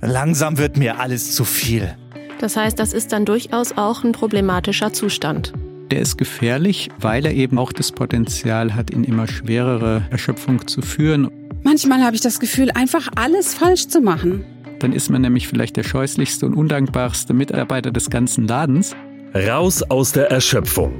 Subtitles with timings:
[0.00, 1.94] Langsam wird mir alles zu viel.
[2.40, 5.52] Das heißt, das ist dann durchaus auch ein problematischer Zustand.
[5.90, 10.82] Der ist gefährlich, weil er eben auch das Potenzial hat, in immer schwerere Erschöpfung zu
[10.82, 11.30] führen.
[11.62, 14.44] Manchmal habe ich das Gefühl, einfach alles falsch zu machen.
[14.78, 18.96] Dann ist man nämlich vielleicht der scheußlichste und undankbarste Mitarbeiter des ganzen Ladens.
[19.34, 20.92] Raus aus der Erschöpfung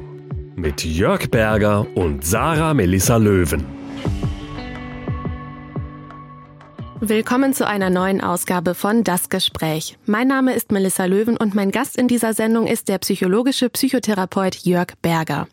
[0.56, 3.79] mit Jörg Berger und Sarah Melissa Löwen.
[7.02, 9.96] Willkommen zu einer neuen Ausgabe von Das Gespräch.
[10.04, 14.56] Mein Name ist Melissa Löwen und mein Gast in dieser Sendung ist der psychologische Psychotherapeut
[14.66, 15.48] Jörg Berger.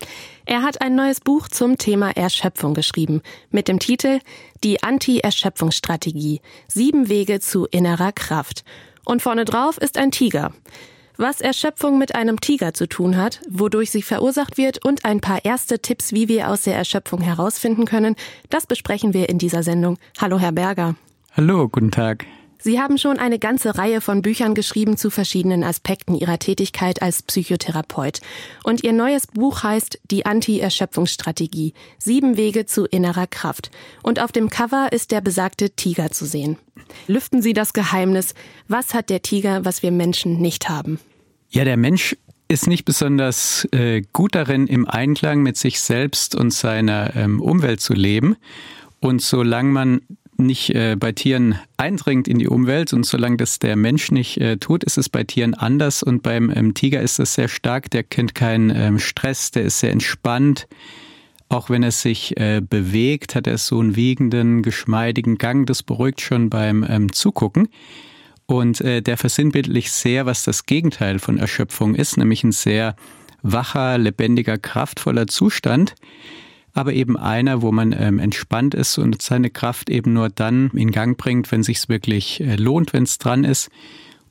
[0.45, 4.19] Er hat ein neues Buch zum Thema Erschöpfung geschrieben mit dem Titel
[4.65, 6.41] Die Anti-Erschöpfungsstrategie.
[6.67, 8.65] Sieben Wege zu innerer Kraft.
[9.05, 10.51] Und vorne drauf ist ein Tiger.
[11.15, 15.45] Was Erschöpfung mit einem Tiger zu tun hat, wodurch sie verursacht wird und ein paar
[15.45, 18.17] erste Tipps, wie wir aus der Erschöpfung herausfinden können,
[18.49, 19.97] das besprechen wir in dieser Sendung.
[20.19, 20.95] Hallo, Herr Berger.
[21.37, 22.25] Hallo, guten Tag.
[22.57, 27.21] Sie haben schon eine ganze Reihe von Büchern geschrieben zu verschiedenen Aspekten Ihrer Tätigkeit als
[27.21, 28.21] Psychotherapeut.
[28.63, 31.75] Und Ihr neues Buch heißt Die Anti-Erschöpfungsstrategie.
[31.99, 33.69] Sieben Wege zu innerer Kraft.
[34.01, 36.57] Und auf dem Cover ist der besagte Tiger zu sehen.
[37.05, 38.33] Lüften Sie das Geheimnis.
[38.67, 40.99] Was hat der Tiger, was wir Menschen nicht haben?
[41.49, 46.51] Ja, der Mensch ist nicht besonders äh, gut darin, im Einklang mit sich selbst und
[46.51, 48.37] seiner ähm, Umwelt zu leben.
[48.99, 50.01] Und solange man
[50.39, 52.93] nicht äh, bei Tieren eindringt in die Umwelt.
[52.93, 56.03] Und solange das der Mensch nicht äh, tut, ist es bei Tieren anders.
[56.03, 59.79] Und beim ähm, Tiger ist das sehr stark, der kennt keinen ähm, Stress, der ist
[59.79, 60.67] sehr entspannt.
[61.49, 66.21] Auch wenn er sich äh, bewegt, hat er so einen wiegenden, geschmeidigen Gang, das beruhigt
[66.21, 67.69] schon beim ähm, Zugucken.
[68.45, 72.95] Und äh, der versinnbildlich sehr, was das Gegenteil von Erschöpfung ist, nämlich ein sehr
[73.41, 75.95] wacher, lebendiger, kraftvoller Zustand
[76.77, 80.91] aber eben einer, wo man ähm, entspannt ist und seine Kraft eben nur dann in
[80.91, 83.71] Gang bringt, wenn sich's wirklich äh, lohnt, wenn es dran ist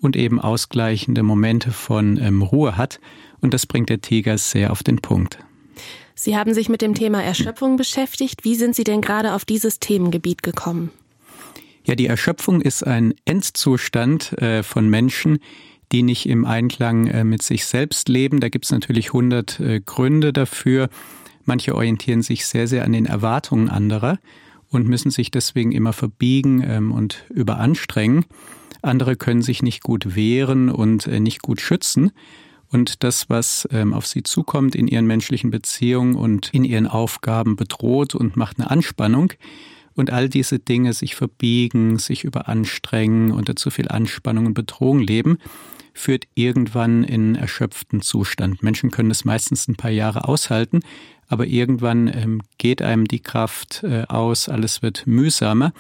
[0.00, 3.00] und eben ausgleichende Momente von ähm, Ruhe hat.
[3.41, 5.38] Und das bringt der Tiger sehr auf den Punkt.
[6.14, 8.44] Sie haben sich mit dem Thema Erschöpfung beschäftigt.
[8.44, 10.93] Wie sind Sie denn gerade auf dieses Themengebiet gekommen?
[11.82, 15.41] Ja, die Erschöpfung ist ein Endzustand äh, von Menschen,
[15.91, 18.38] die nicht im Einklang äh, mit sich selbst leben.
[18.38, 20.91] Da gibt es natürlich hundert äh, Gründe dafür.
[21.46, 24.18] Manche orientieren sich sehr, sehr an den Erwartungen anderer
[24.68, 28.26] und müssen sich deswegen immer verbiegen ähm, und überanstrengen.
[28.82, 32.10] Andere können sich nicht gut wehren und äh, nicht gut schützen.
[32.68, 37.56] Und das, was ähm, auf sie zukommt in ihren menschlichen Beziehungen und in ihren Aufgaben
[37.56, 39.32] bedroht und macht eine Anspannung.
[39.94, 45.38] Und all diese Dinge, sich verbiegen, sich überanstrengen, unter zu viel Anspannung und Bedrohung leben,
[45.94, 48.62] führt irgendwann in erschöpften Zustand.
[48.62, 50.80] Menschen können es meistens ein paar Jahre aushalten,
[51.28, 55.72] aber irgendwann ähm, geht einem die Kraft äh, aus, alles wird mühsamer.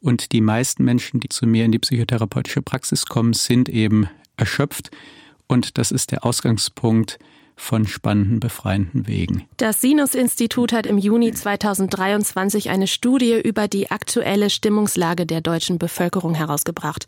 [0.00, 4.90] Und die meisten Menschen, die zu mir in die psychotherapeutische Praxis kommen, sind eben erschöpft.
[5.46, 7.18] Und das ist der Ausgangspunkt
[7.60, 9.46] von spannenden, befreienden Wegen.
[9.58, 16.34] Das Sinus-Institut hat im Juni 2023 eine Studie über die aktuelle Stimmungslage der deutschen Bevölkerung
[16.34, 17.06] herausgebracht.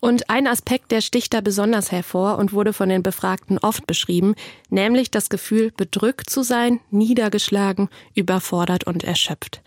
[0.00, 4.34] Und ein Aspekt, der sticht da besonders hervor und wurde von den Befragten oft beschrieben,
[4.70, 9.60] nämlich das Gefühl, bedrückt zu sein, niedergeschlagen, überfordert und erschöpft.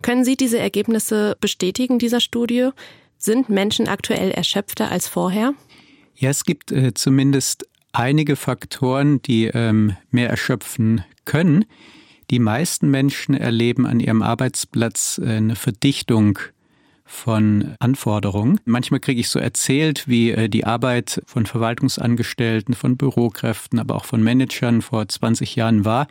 [0.00, 2.70] Können Sie diese Ergebnisse bestätigen dieser Studie?
[3.18, 5.54] Sind Menschen aktuell erschöpfter als vorher?
[6.14, 11.64] Ja, es gibt äh, zumindest einige Faktoren, die ähm, mehr erschöpfen können.
[12.30, 16.38] Die meisten Menschen erleben an ihrem Arbeitsplatz äh, eine Verdichtung
[17.04, 18.58] von Anforderungen.
[18.64, 24.06] Manchmal kriege ich so erzählt, wie äh, die Arbeit von Verwaltungsangestellten, von Bürokräften, aber auch
[24.06, 26.06] von Managern vor 20 Jahren war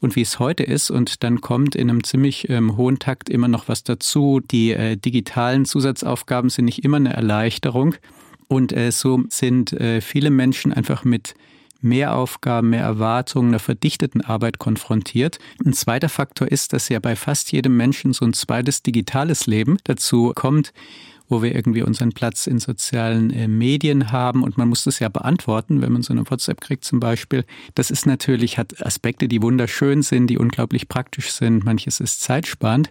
[0.00, 0.90] und wie es heute ist.
[0.90, 4.40] Und dann kommt in einem ziemlich ähm, hohen Takt immer noch was dazu.
[4.40, 7.94] Die äh, digitalen Zusatzaufgaben sind nicht immer eine Erleichterung.
[8.48, 11.34] Und äh, so sind äh, viele Menschen einfach mit
[11.80, 15.38] mehr Aufgaben, mehr Erwartungen, einer verdichteten Arbeit konfrontiert.
[15.64, 19.78] Ein zweiter Faktor ist, dass ja bei fast jedem Menschen so ein zweites digitales Leben
[19.84, 20.72] dazu kommt,
[21.28, 25.08] wo wir irgendwie unseren Platz in sozialen äh, Medien haben und man muss das ja
[25.08, 27.44] beantworten, wenn man so eine WhatsApp kriegt zum Beispiel.
[27.74, 31.64] Das ist natürlich, hat Aspekte, die wunderschön sind, die unglaublich praktisch sind.
[31.64, 32.90] Manches ist zeitsparend.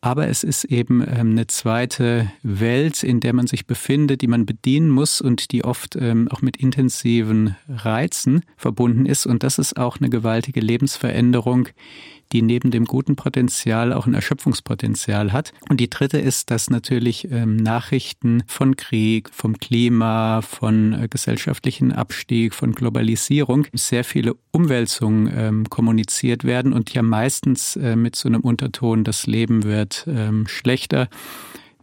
[0.00, 4.46] Aber es ist eben ähm, eine zweite Welt, in der man sich befindet, die man
[4.46, 9.26] bedienen muss und die oft ähm, auch mit intensiven Reizen verbunden ist.
[9.26, 11.68] Und das ist auch eine gewaltige Lebensveränderung,
[12.32, 15.52] die neben dem guten Potenzial auch ein Erschöpfungspotenzial hat.
[15.68, 21.92] Und die dritte ist, dass natürlich ähm, Nachrichten von Krieg, vom Klima, von äh, gesellschaftlichen
[21.92, 28.28] Abstieg, von Globalisierung sehr viele Umwälzungen ähm, kommuniziert werden und ja meistens äh, mit so
[28.28, 31.08] einem Unterton, das Leben wird ähm, schlechter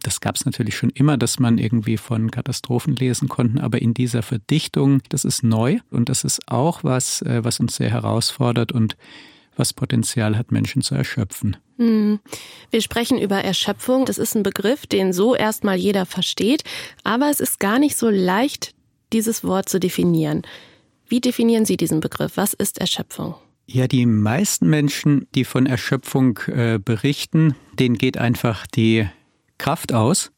[0.02, 3.94] Das gab es natürlich schon immer, dass man irgendwie von Katastrophen lesen konnte, aber in
[3.94, 8.72] dieser Verdichtung, das ist neu und das ist auch was, äh, was uns sehr herausfordert
[8.72, 8.96] und
[9.56, 11.56] was Potenzial hat, Menschen zu erschöpfen.
[11.78, 12.20] Hm.
[12.70, 14.04] Wir sprechen über Erschöpfung.
[14.04, 16.64] Das ist ein Begriff, den so erstmal jeder versteht,
[17.04, 18.74] aber es ist gar nicht so leicht,
[19.12, 20.42] dieses Wort zu definieren.
[21.08, 22.32] Wie definieren Sie diesen Begriff?
[22.36, 23.34] Was ist Erschöpfung?
[23.66, 29.08] Ja, die meisten Menschen, die von Erschöpfung äh, berichten, denen geht einfach die
[29.58, 30.30] Kraft aus.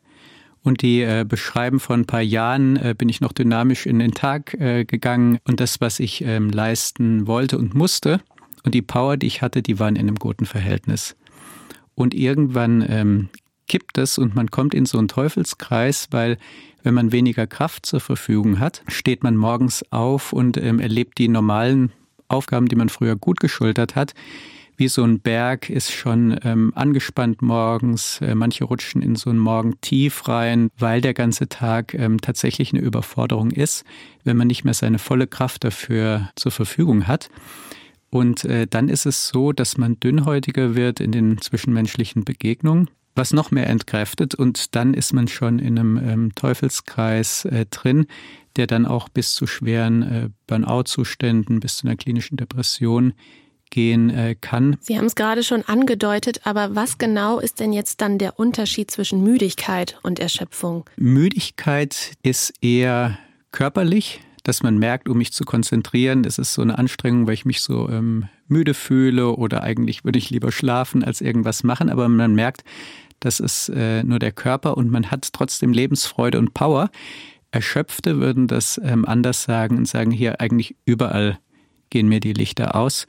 [0.62, 4.12] Und die äh, beschreiben, vor ein paar Jahren äh, bin ich noch dynamisch in den
[4.12, 8.20] Tag äh, gegangen und das, was ich ähm, leisten wollte und musste
[8.64, 11.16] und die Power, die ich hatte, die waren in einem guten Verhältnis.
[11.94, 13.28] Und irgendwann ähm,
[13.66, 16.38] kippt es und man kommt in so einen Teufelskreis, weil
[16.82, 21.28] wenn man weniger Kraft zur Verfügung hat, steht man morgens auf und ähm, erlebt die
[21.28, 21.92] normalen
[22.28, 24.14] Aufgaben, die man früher gut geschultert hat.
[24.76, 28.20] Wie so ein Berg ist schon ähm, angespannt morgens.
[28.20, 32.72] Äh, manche rutschen in so einen Morgen tief rein, weil der ganze Tag ähm, tatsächlich
[32.72, 33.84] eine Überforderung ist,
[34.22, 37.28] wenn man nicht mehr seine volle Kraft dafür zur Verfügung hat.
[38.10, 42.88] Und äh, dann ist es so, dass man dünnhäutiger wird in den zwischenmenschlichen Begegnungen
[43.18, 48.06] was noch mehr entkräftet und dann ist man schon in einem ähm, Teufelskreis äh, drin,
[48.56, 53.12] der dann auch bis zu schweren äh, Burnout-Zuständen, bis zu einer klinischen Depression
[53.70, 54.76] gehen äh, kann.
[54.80, 58.90] Sie haben es gerade schon angedeutet, aber was genau ist denn jetzt dann der Unterschied
[58.90, 60.88] zwischen Müdigkeit und Erschöpfung?
[60.96, 63.18] Müdigkeit ist eher
[63.52, 67.44] körperlich, dass man merkt, um mich zu konzentrieren, das ist so eine Anstrengung, weil ich
[67.44, 72.08] mich so ähm, müde fühle oder eigentlich würde ich lieber schlafen als irgendwas machen, aber
[72.08, 72.64] man merkt,
[73.20, 76.88] das ist äh, nur der Körper und man hat trotzdem Lebensfreude und Power.
[77.50, 81.38] Erschöpfte würden das ähm, anders sagen und sagen, hier eigentlich überall
[81.90, 83.06] gehen mir die Lichter aus.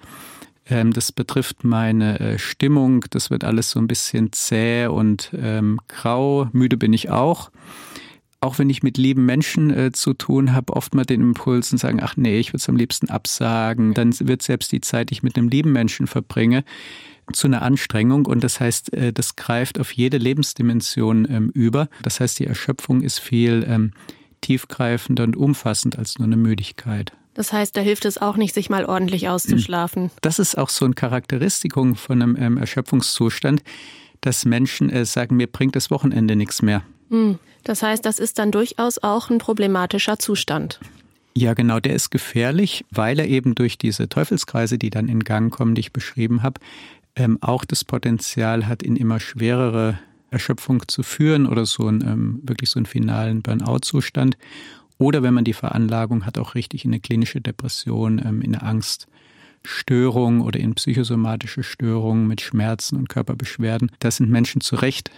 [0.69, 5.80] Ähm, das betrifft meine äh, Stimmung, das wird alles so ein bisschen zäh und ähm,
[5.88, 6.50] grau.
[6.51, 7.50] Müde bin ich auch.
[8.41, 11.77] Auch wenn ich mit lieben Menschen äh, zu tun habe, oft mal den Impuls und
[11.77, 13.94] sagen, ach nee, ich würde es am liebsten absagen.
[13.94, 16.63] Dann wird selbst die Zeit, die ich mit einem lieben Menschen verbringe,
[17.33, 21.89] zu einer Anstrengung und das heißt, äh, das greift auf jede Lebensdimension ähm, über.
[22.01, 23.91] Das heißt, die Erschöpfung ist viel ähm,
[24.42, 27.13] tiefgreifender und umfassend als nur eine Müdigkeit.
[27.33, 30.12] Das heißt, da hilft es auch nicht, sich mal ordentlich auszuschlafen.
[30.21, 33.63] Das ist auch so ein Charakteristikum von einem ähm, Erschöpfungszustand,
[34.21, 36.83] dass Menschen äh, sagen, mir bringt das Wochenende nichts mehr.
[37.09, 37.39] Hm.
[37.63, 40.79] Das heißt, das ist dann durchaus auch ein problematischer Zustand.
[41.35, 45.53] Ja, genau, der ist gefährlich, weil er eben durch diese Teufelskreise, die dann in Gang
[45.53, 46.59] kommen, die ich beschrieben habe,
[47.15, 50.00] ähm, auch das Potenzial hat, in immer schwerere
[50.31, 54.38] Erschöpfung zu führen oder so einen ähm, wirklich so einen finalen Burnout-Zustand.
[54.97, 58.63] Oder wenn man die Veranlagung hat, auch richtig in eine klinische Depression, ähm, in eine
[58.63, 63.91] Angststörung oder in psychosomatische Störungen mit Schmerzen und Körperbeschwerden.
[64.00, 65.09] Da sind Menschen zu Recht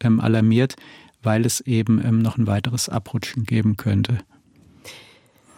[0.00, 0.76] ähm, alarmiert,
[1.22, 4.18] weil es eben ähm, noch ein weiteres Abrutschen geben könnte.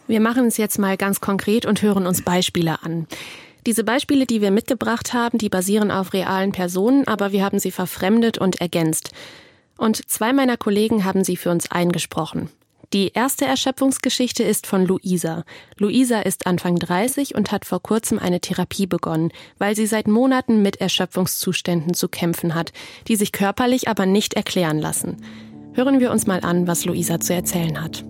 [0.07, 3.07] Wir machen es jetzt mal ganz konkret und hören uns Beispiele an.
[3.67, 7.71] Diese Beispiele, die wir mitgebracht haben, die basieren auf realen Personen, aber wir haben sie
[7.71, 9.13] verfremdet und ergänzt.
[9.79, 12.51] Und zwei meiner Kollegen haben sie für uns eingesprochen.
[12.93, 15.45] Die erste Erschöpfungsgeschichte ist von Luisa.
[15.79, 20.61] Luisa ist Anfang 30 und hat vor kurzem eine Therapie begonnen, weil sie seit Monaten
[20.61, 22.73] mit Erschöpfungszuständen zu kämpfen hat,
[23.09, 25.17] die sich körperlich aber nicht erklären lassen.
[25.75, 28.05] Hören wir uns mal an, was Luisa zu erzählen hat.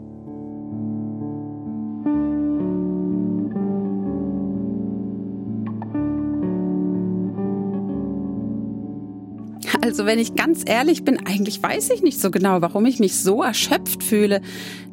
[9.85, 13.17] Also wenn ich ganz ehrlich bin, eigentlich weiß ich nicht so genau, warum ich mich
[13.17, 14.41] so erschöpft fühle.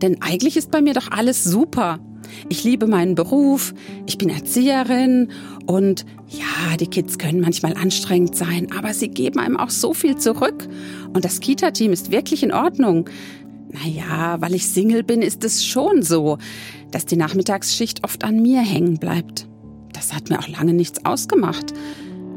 [0.02, 2.00] Denn eigentlich ist bei mir doch alles super.
[2.50, 3.74] Ich liebe meinen Beruf,
[4.06, 5.32] ich bin Erzieherin
[5.66, 10.16] und ja, die Kids können manchmal anstrengend sein, aber sie geben einem auch so viel
[10.18, 10.68] zurück.
[11.14, 13.10] Und das Kita-Team ist wirklich in Ordnung.
[13.72, 16.38] Naja, weil ich Single bin, ist es schon so,
[16.92, 19.48] dass die Nachmittagsschicht oft an mir hängen bleibt.
[19.94, 21.74] Das hat mir auch lange nichts ausgemacht.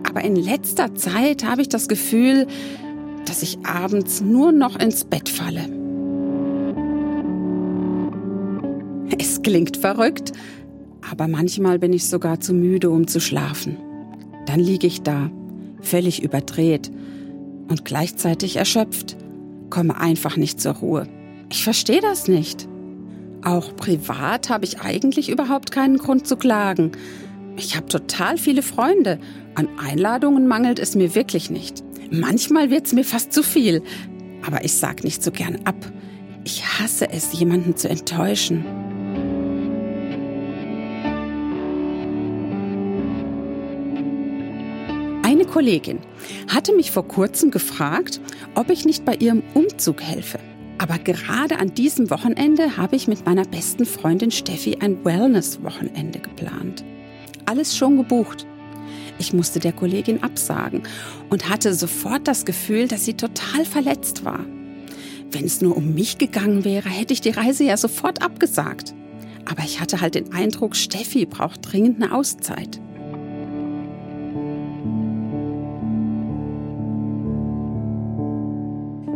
[0.09, 2.47] Aber in letzter Zeit habe ich das Gefühl,
[3.27, 5.69] dass ich abends nur noch ins Bett falle.
[9.19, 10.33] Es klingt verrückt,
[11.09, 13.77] aber manchmal bin ich sogar zu müde, um zu schlafen.
[14.47, 15.31] Dann liege ich da,
[15.81, 16.91] völlig überdreht
[17.73, 19.17] und gleichzeitig erschöpft,
[19.71, 21.09] komme einfach nicht zur Ruhe.
[21.51, 22.69] Ich verstehe das nicht.
[23.43, 26.93] Auch privat habe ich eigentlich überhaupt keinen Grund zu klagen.
[27.57, 29.19] Ich habe total viele Freunde.
[29.55, 31.83] An Einladungen mangelt es mir wirklich nicht.
[32.11, 33.83] Manchmal wird es mir fast zu viel.
[34.47, 35.77] Aber ich sag nicht so gern ab.
[36.45, 38.65] Ich hasse es, jemanden zu enttäuschen.
[45.53, 45.99] Kollegin
[46.49, 48.23] hatte mich vor kurzem gefragt,
[48.55, 50.39] ob ich nicht bei ihrem Umzug helfe.
[50.79, 56.83] Aber gerade an diesem Wochenende habe ich mit meiner besten Freundin Steffi ein Wellness-Wochenende geplant.
[57.45, 58.47] Alles schon gebucht.
[59.19, 60.85] Ich musste der Kollegin absagen
[61.29, 64.41] und hatte sofort das Gefühl, dass sie total verletzt war.
[65.31, 68.95] Wenn es nur um mich gegangen wäre, hätte ich die Reise ja sofort abgesagt.
[69.45, 72.81] Aber ich hatte halt den Eindruck, Steffi braucht dringend eine Auszeit.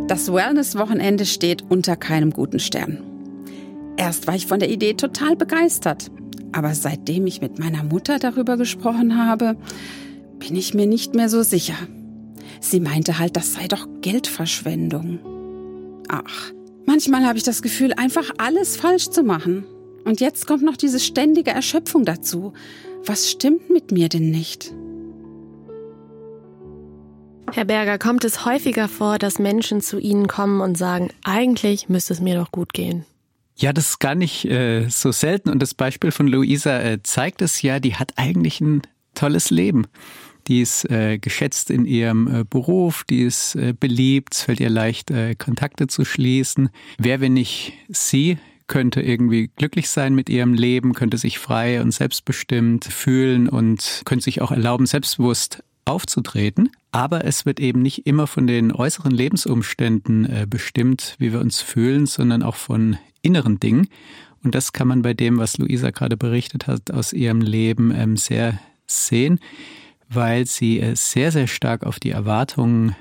[0.07, 3.03] Das Wellness-Wochenende steht unter keinem guten Stern.
[3.97, 6.09] Erst war ich von der Idee total begeistert,
[6.53, 9.57] aber seitdem ich mit meiner Mutter darüber gesprochen habe,
[10.39, 11.75] bin ich mir nicht mehr so sicher.
[12.61, 15.19] Sie meinte halt, das sei doch Geldverschwendung.
[16.07, 16.53] Ach,
[16.85, 19.65] manchmal habe ich das Gefühl, einfach alles falsch zu machen.
[20.05, 22.53] Und jetzt kommt noch diese ständige Erschöpfung dazu.
[23.05, 24.73] Was stimmt mit mir denn nicht?
[27.53, 32.13] Herr Berger, kommt es häufiger vor, dass Menschen zu Ihnen kommen und sagen, eigentlich müsste
[32.13, 33.05] es mir doch gut gehen?
[33.55, 35.49] Ja, das ist gar nicht äh, so selten.
[35.49, 38.83] Und das Beispiel von Luisa äh, zeigt es ja, die hat eigentlich ein
[39.15, 39.87] tolles Leben.
[40.47, 44.69] Die ist äh, geschätzt in ihrem äh, Beruf, die ist äh, beliebt, es fällt ihr
[44.69, 46.69] leicht, äh, Kontakte zu schließen.
[46.97, 48.37] Wer, wenn nicht sie,
[48.67, 54.23] könnte irgendwie glücklich sein mit ihrem Leben, könnte sich frei und selbstbestimmt fühlen und könnte
[54.23, 56.69] sich auch erlauben, selbstbewusst aufzutreten.
[56.91, 61.61] Aber es wird eben nicht immer von den äußeren Lebensumständen äh, bestimmt, wie wir uns
[61.61, 63.87] fühlen, sondern auch von inneren Dingen.
[64.43, 68.17] Und das kann man bei dem, was Luisa gerade berichtet hat, aus ihrem Leben ähm,
[68.17, 69.39] sehr sehen,
[70.09, 72.95] weil sie äh, sehr, sehr stark auf die Erwartungen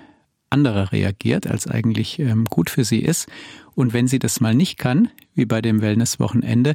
[0.51, 3.29] anderer reagiert, als eigentlich ähm, gut für sie ist.
[3.75, 6.75] Und wenn sie das mal nicht kann, wie bei dem Wellnesswochenende,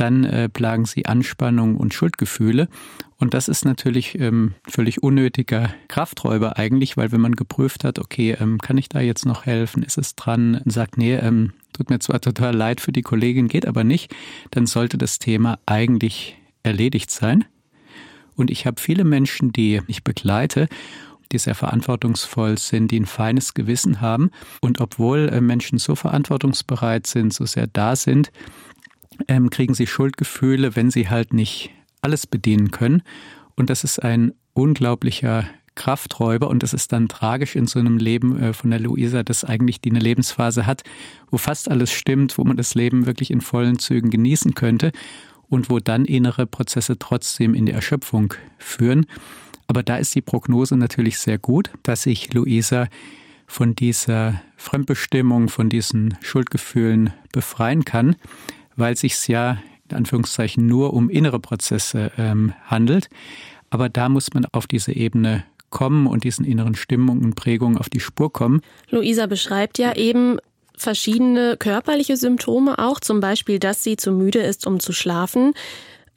[0.00, 2.68] dann äh, plagen sie Anspannung und Schuldgefühle.
[3.16, 8.36] Und das ist natürlich ähm, völlig unnötiger Krafträuber eigentlich, weil wenn man geprüft hat, okay,
[8.38, 11.98] ähm, kann ich da jetzt noch helfen, ist es dran, sagt, nee, ähm, tut mir
[11.98, 14.14] zwar total leid für die Kollegin, geht aber nicht,
[14.52, 17.44] dann sollte das Thema eigentlich erledigt sein.
[18.36, 20.68] Und ich habe viele Menschen, die ich begleite,
[21.32, 24.30] die sehr verantwortungsvoll sind, die ein feines Gewissen haben.
[24.60, 28.30] Und obwohl äh, Menschen so verantwortungsbereit sind, so sehr da sind,
[29.26, 31.70] ähm, kriegen sie Schuldgefühle, wenn sie halt nicht
[32.00, 33.02] alles bedienen können.
[33.56, 38.38] Und das ist ein unglaublicher Krafträuber und das ist dann tragisch in so einem Leben
[38.40, 40.82] äh, von der Luisa, dass eigentlich die eine Lebensphase hat,
[41.30, 44.90] wo fast alles stimmt, wo man das Leben wirklich in vollen Zügen genießen könnte
[45.48, 49.06] und wo dann innere Prozesse trotzdem in die Erschöpfung führen.
[49.68, 52.88] Aber da ist die Prognose natürlich sehr gut, dass sich Luisa
[53.46, 58.16] von dieser Fremdbestimmung, von diesen Schuldgefühlen befreien kann
[58.78, 59.58] weil es sich ja
[59.90, 63.08] in Anführungszeichen nur um innere Prozesse ähm, handelt.
[63.70, 67.90] Aber da muss man auf diese Ebene kommen und diesen inneren Stimmungen und Prägungen auf
[67.90, 68.62] die Spur kommen.
[68.90, 70.38] Luisa beschreibt ja eben
[70.76, 75.52] verschiedene körperliche Symptome auch, zum Beispiel, dass sie zu müde ist, um zu schlafen.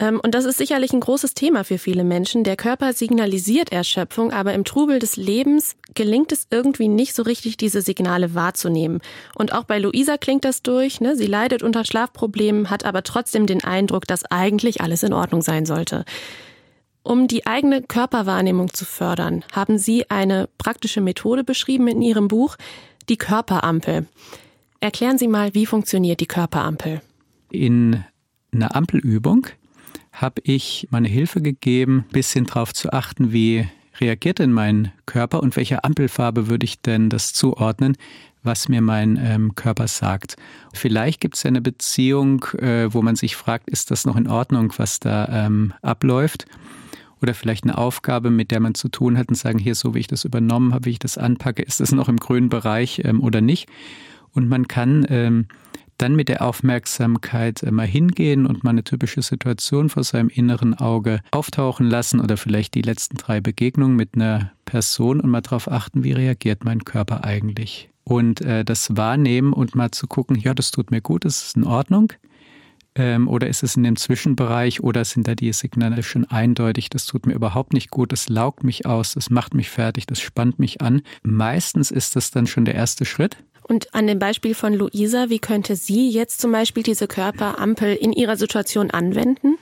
[0.02, 2.44] Ähm, und das ist sicherlich ein großes Thema für viele Menschen.
[2.44, 7.56] Der Körper signalisiert Erschöpfung, aber im Trubel des Lebens gelingt es irgendwie nicht so richtig,
[7.56, 9.00] diese Signale wahrzunehmen.
[9.36, 11.00] Und auch bei Luisa klingt das durch.
[11.00, 11.16] Ne?
[11.16, 15.66] Sie leidet unter Schlafproblemen, hat aber trotzdem den Eindruck, dass eigentlich alles in Ordnung sein
[15.66, 16.04] sollte.
[17.04, 22.58] Um die eigene Körperwahrnehmung zu fördern, haben Sie eine praktische Methode beschrieben in Ihrem Buch,
[23.10, 24.08] die Körperampel.
[24.80, 27.02] Erklären Sie mal, wie funktioniert die Körperampel?
[27.52, 28.04] In
[28.52, 29.48] einer Ampelübung
[30.12, 33.68] habe ich meine Hilfe gegeben, ein bisschen darauf zu achten, wie
[34.00, 37.96] reagiert denn mein Körper und welcher Ampelfarbe würde ich denn das zuordnen,
[38.44, 40.36] was mir mein ähm, Körper sagt.
[40.74, 44.28] Vielleicht gibt es ja eine Beziehung, äh, wo man sich fragt, ist das noch in
[44.28, 46.46] Ordnung, was da ähm, abläuft?
[47.22, 50.00] Oder vielleicht eine Aufgabe, mit der man zu tun hat und sagen, hier, so wie
[50.00, 53.22] ich das übernommen habe, wie ich das anpacke, ist das noch im grünen Bereich ähm,
[53.22, 53.70] oder nicht?
[54.34, 55.46] Und man kann ähm,
[56.02, 61.20] dann mit der Aufmerksamkeit mal hingehen und mal eine typische Situation vor seinem inneren Auge
[61.32, 66.04] auftauchen lassen oder vielleicht die letzten drei Begegnungen mit einer Person und mal darauf achten,
[66.04, 67.90] wie reagiert mein Körper eigentlich.
[68.04, 71.56] Und äh, das wahrnehmen und mal zu gucken, ja, das tut mir gut, das ist
[71.56, 72.14] in Ordnung.
[72.96, 77.06] Ähm, oder ist es in dem Zwischenbereich oder sind da die Signale schon eindeutig, das
[77.06, 80.60] tut mir überhaupt nicht gut, das laugt mich aus, das macht mich fertig, das spannt
[80.60, 81.04] mich an.
[81.24, 83.38] Meistens ist das dann schon der erste Schritt.
[83.72, 88.12] Und an dem Beispiel von Luisa, wie könnte sie jetzt zum Beispiel diese Körperampel in
[88.12, 89.56] ihrer Situation anwenden?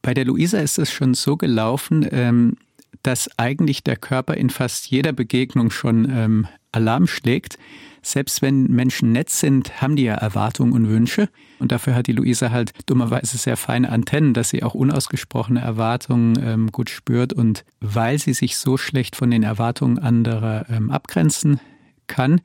[0.00, 2.56] Bei der Luisa ist es schon so gelaufen, ähm,
[3.02, 7.58] dass eigentlich der Körper in fast jeder Begegnung schon ähm, Alarm schlägt.
[8.00, 11.28] selbst wenn Menschen nett sind, haben die ja Erwartungen und Wünsche.
[11.58, 16.42] Und dafür hat die Luisa halt dummerweise sehr feine Antennen, dass sie auch unausgesprochene Erwartungen
[16.42, 17.34] ähm, gut spürt.
[17.34, 21.60] Und weil sie sich so schlecht von den Erwartungen anderer ähm, abgrenzen
[22.08, 22.40] kann,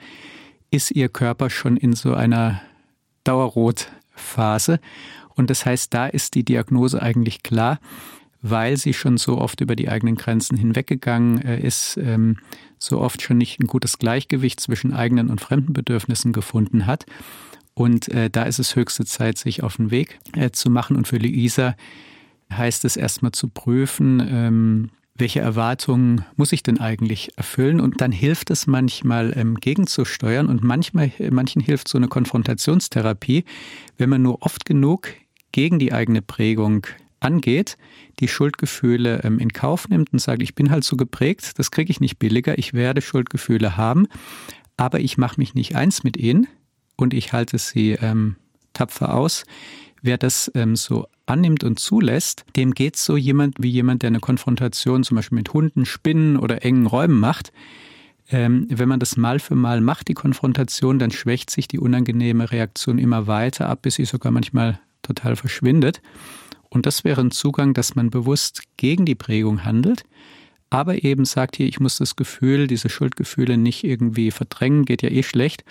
[0.69, 2.61] ist ihr Körper schon in so einer
[3.23, 4.79] Dauerrotphase.
[5.35, 7.79] Und das heißt, da ist die Diagnose eigentlich klar
[8.43, 12.37] weil sie schon so oft über die eigenen Grenzen hinweggegangen äh, ist, ähm,
[12.77, 17.05] so oft schon nicht ein gutes Gleichgewicht zwischen eigenen und fremden Bedürfnissen gefunden hat.
[17.73, 20.97] Und äh, da ist es höchste Zeit, sich auf den Weg äh, zu machen.
[20.97, 21.75] Und für Luisa
[22.51, 27.79] heißt es erstmal zu prüfen, ähm, welche Erwartungen muss ich denn eigentlich erfüllen?
[27.79, 33.45] Und dann hilft es manchmal ähm, gegenzusteuern und manchmal, manchen hilft so eine Konfrontationstherapie,
[33.97, 35.09] wenn man nur oft genug
[35.51, 36.87] gegen die eigene Prägung
[37.19, 37.77] angeht,
[38.19, 41.91] die Schuldgefühle ähm, in Kauf nimmt und sagt, ich bin halt so geprägt, das kriege
[41.91, 44.07] ich nicht billiger, ich werde Schuldgefühle haben,
[44.77, 46.47] aber ich mache mich nicht eins mit ihnen
[46.97, 48.35] und ich halte sie ähm,
[48.73, 49.45] tapfer aus.
[50.03, 54.19] Wer das ähm, so annimmt und zulässt, dem geht so jemand wie jemand, der eine
[54.19, 57.53] Konfrontation zum Beispiel mit Hunden, Spinnen oder engen Räumen macht.
[58.29, 62.51] Ähm, wenn man das mal für mal macht, die Konfrontation, dann schwächt sich die unangenehme
[62.51, 66.01] Reaktion immer weiter ab, bis sie sogar manchmal total verschwindet.
[66.67, 70.03] Und das wäre ein Zugang, dass man bewusst gegen die Prägung handelt,
[70.69, 75.09] aber eben sagt hier, ich muss das Gefühl, diese Schuldgefühle nicht irgendwie verdrängen, geht ja
[75.09, 75.63] eh schlecht.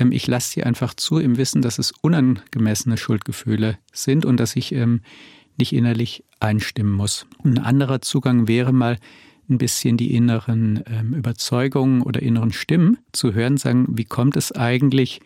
[0.00, 4.56] Ähm, ich lasse sie einfach zu im Wissen, dass es unangemessene Schuldgefühle sind und dass
[4.56, 5.02] ich ähm,
[5.58, 7.26] nicht innerlich einstimmen muss.
[7.44, 8.96] Ein anderer Zugang wäre mal
[9.48, 14.52] ein bisschen die inneren ähm, Überzeugungen oder inneren Stimmen zu hören, sagen, wie kommt es
[14.52, 15.20] eigentlich,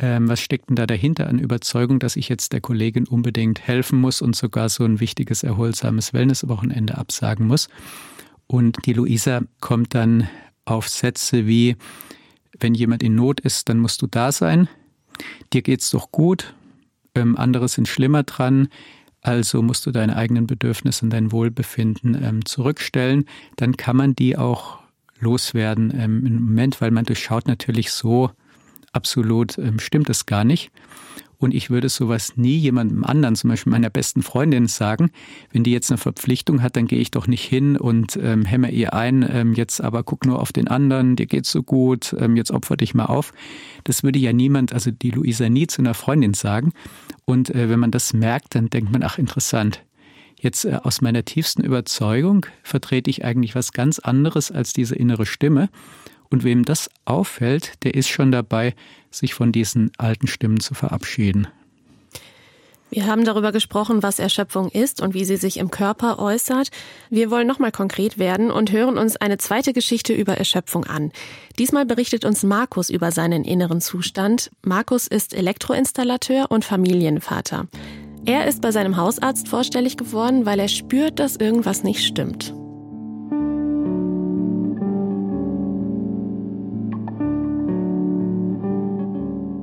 [0.00, 4.00] ähm, was steckt denn da dahinter an Überzeugung, dass ich jetzt der Kollegin unbedingt helfen
[4.00, 7.68] muss und sogar so ein wichtiges, erholsames Wellnesswochenende absagen muss?
[8.46, 10.28] Und die Luisa kommt dann
[10.64, 11.76] auf Sätze wie,
[12.58, 14.68] wenn jemand in Not ist, dann musst du da sein.
[15.52, 16.54] Dir geht's doch gut.
[17.14, 18.68] Ähm, andere sind schlimmer dran.
[19.20, 23.24] Also musst du deine eigenen Bedürfnisse und dein Wohlbefinden ähm, zurückstellen.
[23.56, 24.78] Dann kann man die auch
[25.18, 28.30] loswerden ähm, im Moment, weil man durchschaut natürlich so
[28.92, 30.70] absolut ähm, stimmt es gar nicht.
[31.38, 35.10] Und ich würde sowas nie jemandem anderen, zum Beispiel meiner besten Freundin, sagen.
[35.52, 38.70] Wenn die jetzt eine Verpflichtung hat, dann gehe ich doch nicht hin und ähm, hämmer
[38.70, 42.36] ihr ein, ähm, jetzt aber guck nur auf den anderen, dir geht's so gut, ähm,
[42.36, 43.32] jetzt opfer dich mal auf.
[43.84, 46.72] Das würde ja niemand, also die Luisa nie zu einer Freundin sagen.
[47.24, 49.84] Und äh, wenn man das merkt, dann denkt man, ach interessant.
[50.40, 55.26] Jetzt äh, aus meiner tiefsten Überzeugung vertrete ich eigentlich was ganz anderes als diese innere
[55.26, 55.68] Stimme.
[56.30, 58.74] Und wem das auffällt, der ist schon dabei,
[59.10, 61.48] sich von diesen alten Stimmen zu verabschieden.
[62.90, 66.70] Wir haben darüber gesprochen, was Erschöpfung ist und wie sie sich im Körper äußert.
[67.10, 71.12] Wir wollen nochmal konkret werden und hören uns eine zweite Geschichte über Erschöpfung an.
[71.58, 74.50] Diesmal berichtet uns Markus über seinen inneren Zustand.
[74.64, 77.66] Markus ist Elektroinstallateur und Familienvater.
[78.24, 82.54] Er ist bei seinem Hausarzt vorstellig geworden, weil er spürt, dass irgendwas nicht stimmt.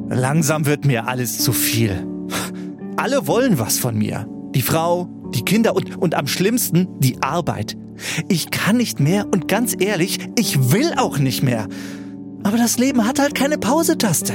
[0.10, 2.06] Langsam wird mir alles zu viel.
[2.96, 4.28] Alle wollen was von mir.
[4.54, 7.76] Die Frau, die Kinder und, und am schlimmsten die Arbeit.
[8.28, 11.68] Ich kann nicht mehr und ganz ehrlich, ich will auch nicht mehr.
[12.44, 14.34] Aber das Leben hat halt keine Pausetaste.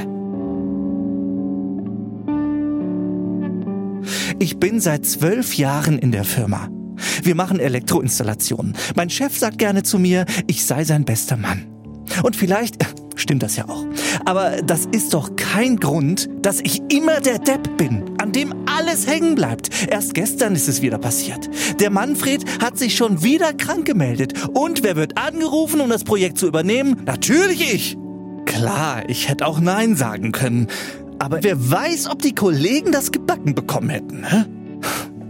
[4.39, 6.67] Ich bin seit zwölf Jahren in der Firma.
[7.23, 8.75] Wir machen Elektroinstallationen.
[8.95, 11.67] Mein Chef sagt gerne zu mir, ich sei sein bester Mann.
[12.23, 12.77] Und vielleicht
[13.21, 13.85] stimmt das ja auch.
[14.25, 19.07] Aber das ist doch kein Grund, dass ich immer der Depp bin, an dem alles
[19.07, 19.69] hängen bleibt.
[19.89, 21.49] Erst gestern ist es wieder passiert.
[21.79, 24.33] Der Manfred hat sich schon wieder krank gemeldet.
[24.53, 27.01] Und wer wird angerufen, um das Projekt zu übernehmen?
[27.05, 27.97] Natürlich ich.
[28.45, 30.67] Klar, ich hätte auch Nein sagen können.
[31.19, 34.21] Aber wer weiß, ob die Kollegen das gebacken bekommen hätten.
[34.21, 34.47] Ne?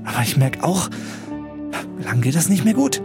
[0.05, 0.89] Aber ich merke auch,
[2.03, 3.01] lang geht das nicht mehr gut.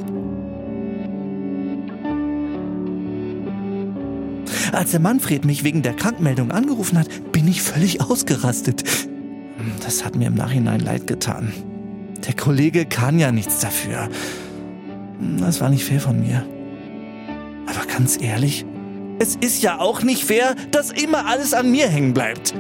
[4.72, 8.85] Als der Manfred mich wegen der Krankmeldung angerufen hat, bin ich völlig ausgerastet.
[9.85, 11.52] Das hat mir im Nachhinein leid getan.
[12.26, 14.09] Der Kollege kann ja nichts dafür.
[15.38, 16.44] Das war nicht fair von mir.
[17.66, 18.64] Aber ganz ehrlich,
[19.18, 22.55] es ist ja auch nicht fair, dass immer alles an mir hängen bleibt.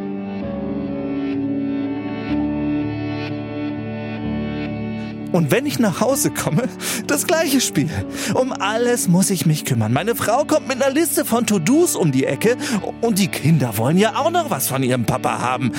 [5.36, 6.62] Und wenn ich nach Hause komme,
[7.06, 7.90] das gleiche Spiel.
[8.32, 9.92] Um alles muss ich mich kümmern.
[9.92, 12.56] Meine Frau kommt mit einer Liste von To-Dos um die Ecke
[13.02, 15.72] und die Kinder wollen ja auch noch was von ihrem Papa haben.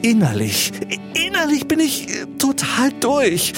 [0.00, 0.72] Innerlich,
[1.12, 3.52] innerlich bin ich äh, total durch.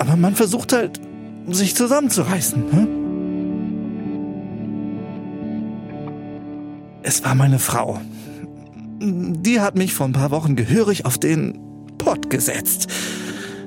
[0.00, 1.00] Aber man versucht halt,
[1.48, 2.72] sich zusammenzureißen.
[2.72, 2.88] Hm?
[7.04, 8.00] Es war meine Frau.
[8.98, 11.56] Die hat mich vor ein paar Wochen gehörig auf den
[11.98, 12.88] Pott gesetzt.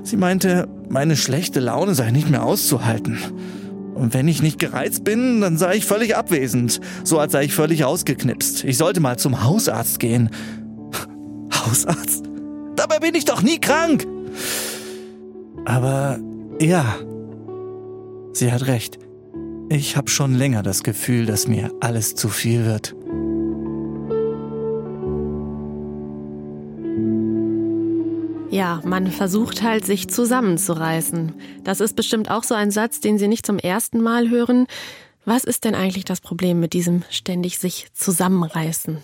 [0.10, 3.20] Sie meinte, meine schlechte Laune sei nicht mehr auszuhalten.
[3.94, 7.54] Und wenn ich nicht gereizt bin, dann sei ich völlig abwesend, so als sei ich
[7.54, 8.64] völlig ausgeknipst.
[8.64, 10.32] Ich sollte mal zum Hausarzt gehen.
[11.54, 12.26] Hausarzt?
[12.76, 14.08] Dabei bin ich doch nie krank.
[15.66, 16.18] Aber
[16.60, 16.96] ja,
[18.34, 18.98] sie hat recht.
[19.70, 22.96] Ich habe schon länger das Gefühl, dass mir alles zu viel wird.
[28.52, 31.34] Ja, man versucht halt, sich zusammenzureißen.
[31.64, 34.66] Das ist bestimmt auch so ein Satz, den Sie nicht zum ersten Mal hören.
[35.24, 38.98] Was ist denn eigentlich das Problem mit diesem ständig sich zusammenreißen?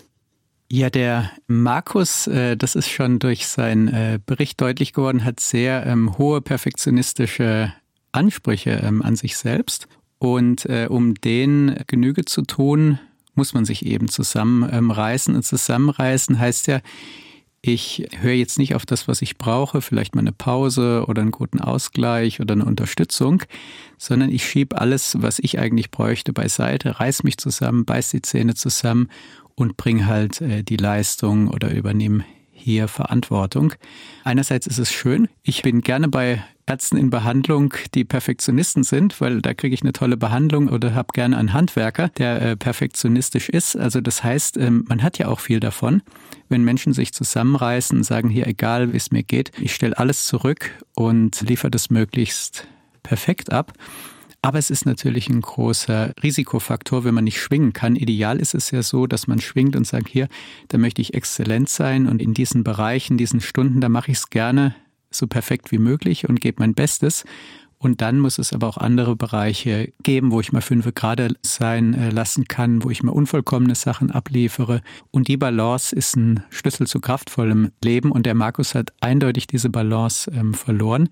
[0.68, 5.86] Ja, der Markus, äh, das ist schon durch seinen äh, Bericht deutlich geworden, hat sehr
[5.86, 7.72] ähm, hohe perfektionistische
[8.10, 9.86] Ansprüche ähm, an sich selbst.
[10.18, 12.98] Und äh, um denen Genüge zu tun,
[13.36, 15.36] muss man sich eben zusammenreißen.
[15.36, 16.80] Und zusammenreißen heißt ja,
[17.66, 21.30] ich höre jetzt nicht auf das, was ich brauche, vielleicht mal eine Pause oder einen
[21.30, 23.42] guten Ausgleich oder eine Unterstützung,
[23.98, 28.54] sondern ich schiebe alles, was ich eigentlich bräuchte, beiseite, reiß mich zusammen, beiß die Zähne
[28.54, 29.08] zusammen
[29.54, 33.74] und bring halt äh, die Leistung oder übernehme hier Verantwortung.
[34.24, 35.28] Einerseits ist es schön.
[35.42, 39.92] Ich bin gerne bei Ärzten in Behandlung, die Perfektionisten sind, weil da kriege ich eine
[39.92, 43.76] tolle Behandlung oder habe gerne einen Handwerker, der äh, perfektionistisch ist.
[43.76, 46.02] Also das heißt, ähm, man hat ja auch viel davon,
[46.48, 50.26] wenn Menschen sich zusammenreißen und sagen, hier egal, wie es mir geht, ich stelle alles
[50.26, 52.66] zurück und liefere das möglichst
[53.02, 53.72] perfekt ab.
[54.42, 57.96] Aber es ist natürlich ein großer Risikofaktor, wenn man nicht schwingen kann.
[57.96, 60.28] Ideal ist es ja so, dass man schwingt und sagt, hier,
[60.68, 64.30] da möchte ich exzellent sein und in diesen Bereichen, diesen Stunden, da mache ich es
[64.30, 64.76] gerne
[65.10, 67.24] so perfekt wie möglich und gebe mein Bestes.
[67.78, 71.94] Und dann muss es aber auch andere Bereiche geben, wo ich mal fünf gerade sein
[71.94, 74.80] äh, lassen kann, wo ich mal unvollkommene Sachen abliefere.
[75.10, 78.12] Und die Balance ist ein Schlüssel zu kraftvollem Leben.
[78.12, 81.10] Und der Markus hat eindeutig diese Balance ähm, verloren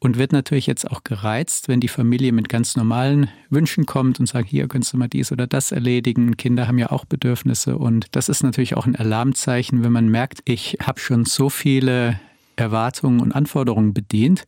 [0.00, 4.26] und wird natürlich jetzt auch gereizt, wenn die Familie mit ganz normalen Wünschen kommt und
[4.26, 6.36] sagt, hier könntest du mal dies oder das erledigen.
[6.36, 10.40] Kinder haben ja auch Bedürfnisse und das ist natürlich auch ein Alarmzeichen, wenn man merkt,
[10.44, 12.20] ich habe schon so viele
[12.54, 14.46] Erwartungen und Anforderungen bedient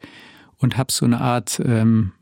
[0.61, 2.13] und habe so eine Art ähm,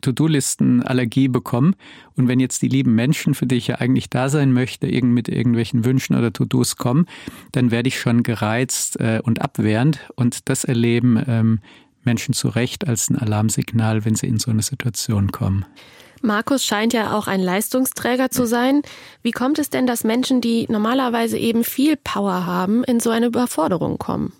[0.00, 1.76] To-Do-Listen-Allergie bekommen.
[2.16, 5.12] Und wenn jetzt die lieben Menschen, für die ich ja eigentlich da sein möchte, irgend
[5.12, 7.06] mit irgendwelchen Wünschen oder To-Dos kommen,
[7.52, 9.98] dann werde ich schon gereizt äh, und abwehrend.
[10.14, 11.60] Und das erleben ähm,
[12.02, 15.66] Menschen zu Recht als ein Alarmsignal, wenn sie in so eine Situation kommen.
[16.22, 18.82] Markus scheint ja auch ein Leistungsträger zu sein.
[19.22, 23.26] Wie kommt es denn, dass Menschen, die normalerweise eben viel Power haben, in so eine
[23.26, 24.34] Überforderung kommen?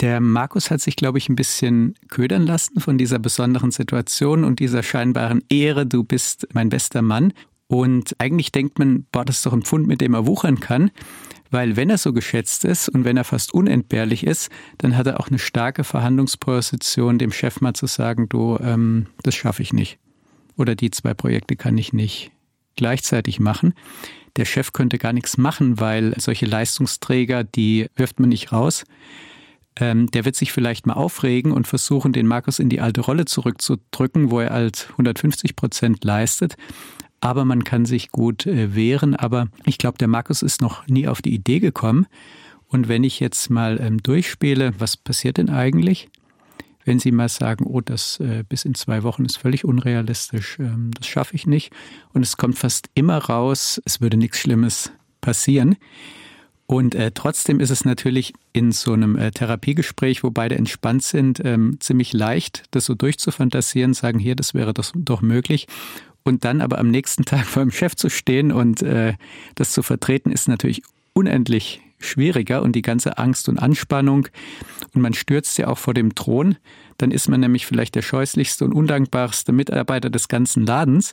[0.00, 4.58] Der Markus hat sich, glaube ich, ein bisschen ködern lassen von dieser besonderen Situation und
[4.58, 7.32] dieser scheinbaren Ehre, du bist mein bester Mann.
[7.66, 10.90] Und eigentlich denkt man, boah, das ist doch ein Pfund, mit dem er wuchern kann.
[11.50, 15.20] Weil wenn er so geschätzt ist und wenn er fast unentbehrlich ist, dann hat er
[15.20, 19.98] auch eine starke Verhandlungsposition, dem Chef mal zu sagen, du, ähm, das schaffe ich nicht.
[20.56, 22.32] Oder die zwei Projekte kann ich nicht
[22.76, 23.74] gleichzeitig machen.
[24.36, 28.84] Der Chef könnte gar nichts machen, weil solche Leistungsträger, die wirft man nicht raus.
[29.76, 33.24] Ähm, der wird sich vielleicht mal aufregen und versuchen, den Markus in die alte Rolle
[33.24, 36.56] zurückzudrücken, wo er halt 150 Prozent leistet
[37.24, 39.16] aber man kann sich gut äh, wehren.
[39.16, 42.06] Aber ich glaube, der Markus ist noch nie auf die Idee gekommen.
[42.68, 46.10] Und wenn ich jetzt mal ähm, durchspiele, was passiert denn eigentlich?
[46.84, 50.90] Wenn Sie mal sagen, oh, das äh, bis in zwei Wochen ist völlig unrealistisch, ähm,
[50.94, 51.72] das schaffe ich nicht.
[52.12, 55.76] Und es kommt fast immer raus, es würde nichts Schlimmes passieren.
[56.66, 61.40] Und äh, trotzdem ist es natürlich in so einem äh, Therapiegespräch, wo beide entspannt sind,
[61.44, 65.66] ähm, ziemlich leicht, das so durchzufantasieren, sagen, hier, das wäre das doch möglich.
[66.22, 69.14] Und dann aber am nächsten Tag vor dem Chef zu stehen und äh,
[69.56, 74.28] das zu vertreten, ist natürlich unendlich schwieriger und die ganze Angst und Anspannung.
[74.94, 76.56] Und man stürzt ja auch vor dem Thron.
[76.98, 81.12] Dann ist man nämlich vielleicht der scheußlichste und undankbarste Mitarbeiter des ganzen Ladens.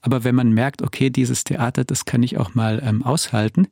[0.00, 3.68] Aber wenn man merkt, okay, dieses Theater, das kann ich auch mal ähm, aushalten,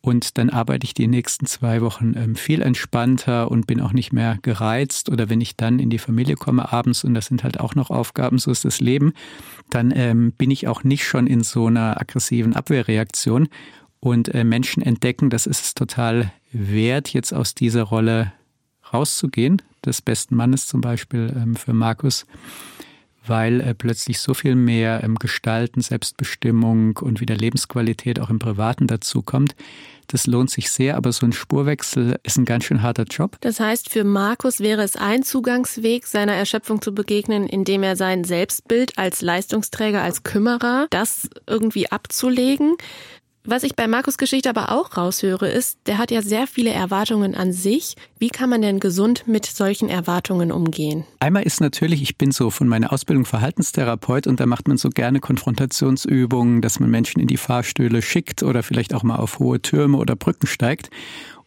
[0.00, 4.12] und dann arbeite ich die nächsten zwei Wochen ähm, viel entspannter und bin auch nicht
[4.12, 5.10] mehr gereizt.
[5.10, 7.90] Oder wenn ich dann in die Familie komme abends, und das sind halt auch noch
[7.90, 9.12] Aufgaben, so ist das Leben,
[9.70, 13.48] dann ähm, bin ich auch nicht schon in so einer aggressiven Abwehrreaktion.
[14.00, 18.32] Und äh, Menschen entdecken, das ist es total wert, jetzt aus dieser Rolle
[18.92, 22.24] rauszugehen, des besten Mannes zum Beispiel ähm, für Markus
[23.28, 28.86] weil äh, plötzlich so viel mehr ähm, Gestalten, Selbstbestimmung und wieder Lebensqualität auch im Privaten
[28.86, 29.54] dazu kommt.
[30.08, 33.36] Das lohnt sich sehr, aber so ein Spurwechsel ist ein ganz schön harter Job.
[33.42, 38.24] Das heißt, für Markus wäre es ein Zugangsweg, seiner Erschöpfung zu begegnen, indem er sein
[38.24, 42.76] Selbstbild als Leistungsträger, als Kümmerer, das irgendwie abzulegen.
[43.50, 47.34] Was ich bei Markus Geschichte aber auch raushöre, ist, der hat ja sehr viele Erwartungen
[47.34, 47.96] an sich.
[48.18, 51.04] Wie kann man denn gesund mit solchen Erwartungen umgehen?
[51.20, 54.90] Einmal ist natürlich, ich bin so von meiner Ausbildung Verhaltenstherapeut und da macht man so
[54.90, 59.62] gerne Konfrontationsübungen, dass man Menschen in die Fahrstühle schickt oder vielleicht auch mal auf hohe
[59.62, 60.90] Türme oder Brücken steigt.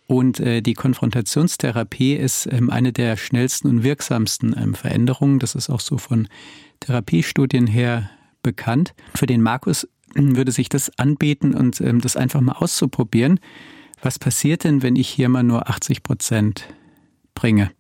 [0.08, 5.38] Und äh, die Konfrontationstherapie ist ähm, eine der schnellsten und wirksamsten ähm, Veränderungen.
[5.38, 6.28] Das ist auch so von
[6.80, 8.10] Therapiestudien her
[8.42, 8.96] bekannt.
[9.14, 13.40] Für den Markus würde sich das anbieten und ähm, das einfach mal auszuprobieren.
[14.02, 16.68] Was passiert denn, wenn ich hier mal nur 80 Prozent
[17.36, 17.72] bringe?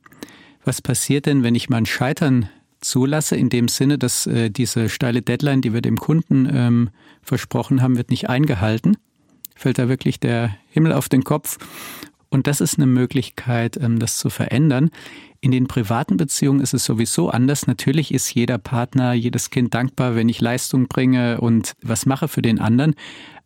[0.63, 4.89] Was passiert denn, wenn ich mal ein Scheitern zulasse, in dem Sinne, dass äh, diese
[4.89, 6.89] steile Deadline, die wir dem Kunden ähm,
[7.21, 8.97] versprochen haben, wird nicht eingehalten?
[9.55, 11.57] Fällt da wirklich der Himmel auf den Kopf?
[12.29, 14.89] Und das ist eine Möglichkeit, ähm, das zu verändern.
[15.43, 17.65] In den privaten Beziehungen ist es sowieso anders.
[17.65, 22.43] Natürlich ist jeder Partner, jedes Kind dankbar, wenn ich Leistung bringe und was mache für
[22.43, 22.93] den anderen.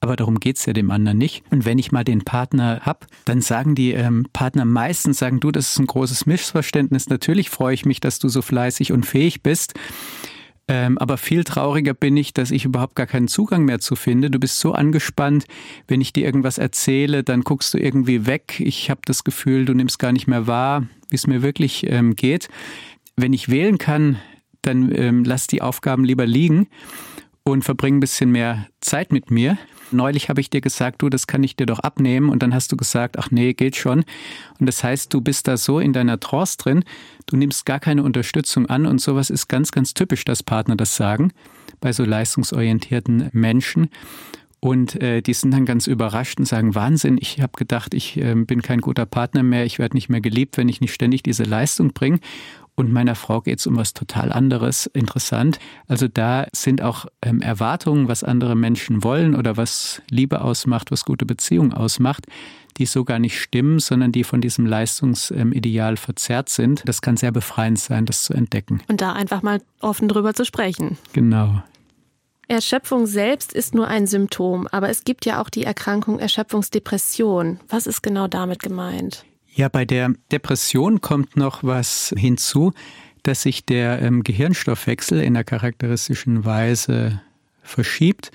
[0.02, 1.46] Aber darum geht's ja dem anderen nicht.
[1.52, 5.52] Und wenn ich mal den Partner hab, dann sagen die ähm, Partner meistens, sagen du,
[5.52, 7.08] das ist ein großes Missverständnis.
[7.08, 9.74] Natürlich freue ich mich, dass du so fleißig und fähig bist.
[10.68, 14.32] Ähm, aber viel trauriger bin ich, dass ich überhaupt gar keinen Zugang mehr zu finde.
[14.32, 15.46] Du bist so angespannt,
[15.88, 18.60] wenn ich dir irgendwas erzähle, dann guckst du irgendwie weg.
[18.60, 22.16] Ich habe das Gefühl, du nimmst gar nicht mehr wahr, wie es mir wirklich ähm,
[22.16, 22.50] geht.
[23.16, 24.20] Wenn ich wählen kann,
[24.64, 26.68] dann ähm, lass die Aufgaben lieber liegen
[27.44, 29.60] und verbring ein bisschen mehr Zeit mit mir.
[29.92, 32.30] Neulich habe ich dir gesagt, du, das kann ich dir doch abnehmen.
[32.30, 34.04] Und dann hast du gesagt, ach nee, geht schon.
[34.60, 36.84] Und das heißt, du bist da so in deiner Trance drin,
[37.26, 38.86] du nimmst gar keine Unterstützung an.
[38.86, 41.32] Und sowas ist ganz, ganz typisch, dass Partner das sagen
[41.82, 43.90] bei so leistungsorientierten Menschen.
[44.60, 48.34] Und äh, die sind dann ganz überrascht und sagen, Wahnsinn, ich habe gedacht, ich äh,
[48.34, 51.44] bin kein guter Partner mehr, ich werde nicht mehr geliebt, wenn ich nicht ständig diese
[51.44, 52.20] Leistung bringe.
[52.76, 54.86] Und meiner Frau geht es um was total anderes.
[54.88, 55.60] Interessant.
[55.88, 61.06] Also da sind auch ähm, Erwartungen, was andere Menschen wollen oder was Liebe ausmacht, was
[61.06, 62.26] gute Beziehung ausmacht,
[62.78, 66.84] die so gar nicht stimmen, sondern die von diesem Leistungsideal ähm, verzerrt sind.
[66.86, 68.82] Das kann sehr befreiend sein, das zu entdecken.
[68.90, 70.98] Und da einfach mal offen drüber zu sprechen.
[71.14, 71.64] Genau.
[72.48, 77.60] Erschöpfung selbst ist nur ein Symptom, aber es gibt ja auch die Erkrankung Erschöpfungsdepression.
[77.70, 79.26] Was ist genau damit gemeint?
[79.58, 82.74] Ja, bei der Depression kommt noch was hinzu,
[83.24, 87.22] dass sich der ähm, Gehirnstoffwechsel in der charakteristischen Weise
[87.64, 88.32] verschiebt,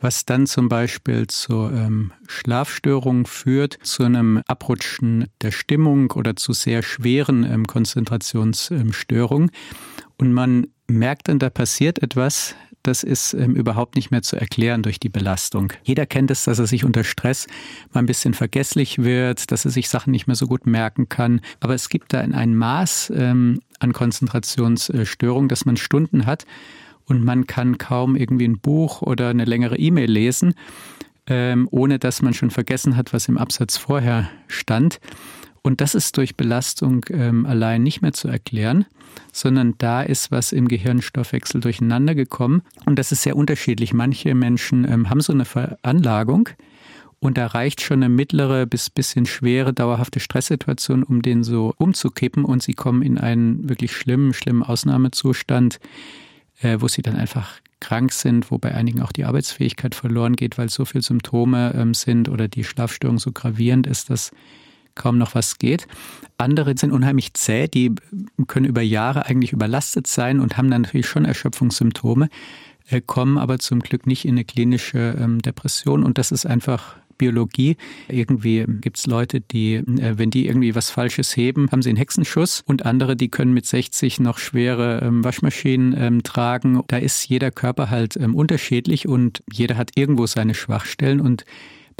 [0.00, 6.52] was dann zum Beispiel zu ähm, Schlafstörungen führt, zu einem Abrutschen der Stimmung oder zu
[6.52, 9.52] sehr schweren ähm, Konzentrationsstörungen.
[10.18, 14.82] Und man merkt dann, da passiert etwas, das ist ähm, überhaupt nicht mehr zu erklären
[14.82, 15.72] durch die Belastung.
[15.82, 17.46] Jeder kennt es, dass er sich unter Stress
[17.92, 21.40] mal ein bisschen vergesslich wird, dass er sich Sachen nicht mehr so gut merken kann.
[21.60, 26.46] Aber es gibt da ein Maß ähm, an Konzentrationsstörung, dass man Stunden hat
[27.04, 30.54] und man kann kaum irgendwie ein Buch oder eine längere E-Mail lesen,
[31.26, 35.00] ähm, ohne dass man schon vergessen hat, was im Absatz vorher stand.
[35.62, 38.86] Und das ist durch Belastung ähm, allein nicht mehr zu erklären,
[39.32, 42.62] sondern da ist was im Gehirnstoffwechsel durcheinander gekommen.
[42.86, 43.92] Und das ist sehr unterschiedlich.
[43.92, 46.48] Manche Menschen ähm, haben so eine Veranlagung
[47.20, 52.46] und da reicht schon eine mittlere bis bisschen schwere, dauerhafte Stresssituation, um den so umzukippen
[52.46, 55.78] und sie kommen in einen wirklich schlimmen, schlimmen Ausnahmezustand,
[56.62, 60.56] äh, wo sie dann einfach krank sind, wo bei einigen auch die Arbeitsfähigkeit verloren geht,
[60.56, 64.30] weil so viele Symptome ähm, sind oder die Schlafstörung so gravierend ist, dass
[65.00, 65.88] kaum noch was geht.
[66.36, 67.94] Andere sind unheimlich zäh, die
[68.46, 72.28] können über Jahre eigentlich überlastet sein und haben dann natürlich schon Erschöpfungssymptome,
[72.90, 76.96] äh, kommen aber zum Glück nicht in eine klinische ähm, Depression und das ist einfach
[77.16, 77.76] Biologie.
[78.08, 81.96] Irgendwie gibt es Leute, die, äh, wenn die irgendwie was Falsches heben, haben sie einen
[81.96, 86.82] Hexenschuss und andere, die können mit 60 noch schwere ähm, Waschmaschinen ähm, tragen.
[86.88, 91.46] Da ist jeder Körper halt unterschiedlich und jeder hat irgendwo seine Schwachstellen und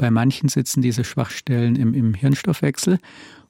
[0.01, 2.97] bei manchen sitzen diese Schwachstellen im, im Hirnstoffwechsel.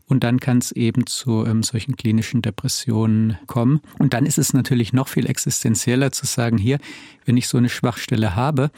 [0.05, 3.79] Und dann kann es eben zu ähm, solchen klinischen Depressionen kommen.
[3.99, 6.79] Und dann ist es natürlich noch viel existenzieller zu sagen, hier,
[7.23, 8.69] wenn ich so eine Schwachstelle habe,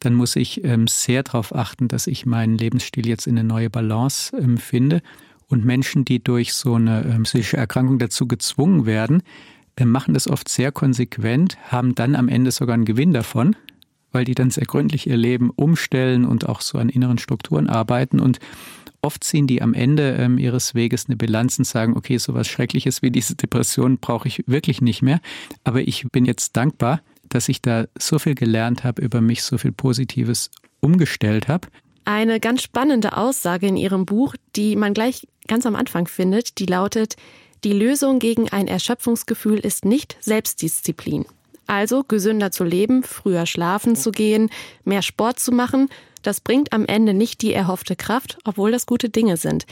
[0.00, 3.70] dann muss ich ähm, sehr darauf achten, dass ich meinen Lebensstil jetzt in eine neue
[3.70, 5.00] Balance ähm, finde.
[5.46, 9.22] Und Menschen, die durch so eine ähm, psychische Erkrankung dazu gezwungen werden,
[9.76, 13.54] äh, machen das oft sehr konsequent, haben dann am Ende sogar einen Gewinn davon,
[14.12, 18.20] weil die dann sehr gründlich ihr Leben umstellen und auch so an inneren Strukturen arbeiten
[18.20, 18.38] und
[19.02, 22.48] Oft ziehen die am Ende ähm, ihres Weges eine Bilanz und sagen, okay, so was
[22.48, 25.20] Schreckliches wie diese Depression brauche ich wirklich nicht mehr.
[25.64, 29.56] Aber ich bin jetzt dankbar, dass ich da so viel gelernt habe, über mich so
[29.56, 31.68] viel Positives umgestellt habe.
[32.04, 36.66] Eine ganz spannende Aussage in Ihrem Buch, die man gleich ganz am Anfang findet, die
[36.66, 37.16] lautet,
[37.64, 41.26] die Lösung gegen ein Erschöpfungsgefühl ist nicht Selbstdisziplin.
[41.70, 44.50] Also gesünder zu leben, früher schlafen zu gehen,
[44.84, 45.88] mehr Sport zu machen,
[46.22, 49.66] Das bringt am Ende nicht die erhoffte Kraft, obwohl das gute Dinge sind.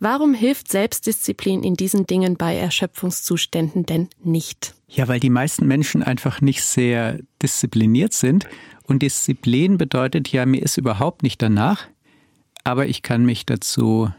[0.00, 4.74] Warum hilft Selbstdisziplin in diesen Dingen bei Erschöpfungszuständen denn nicht?
[4.88, 8.46] Ja, weil die meisten Menschen einfach nicht sehr diszipliniert sind.
[8.82, 11.86] Und Disziplin bedeutet ja, mir ist überhaupt nicht danach,
[12.64, 14.10] aber ich kann mich dazu